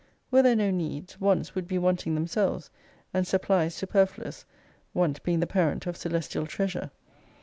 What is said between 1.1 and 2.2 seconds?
wants would be wanting